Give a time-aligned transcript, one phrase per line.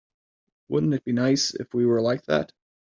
[0.69, 2.51] Wouldn't it be nice if we were like that?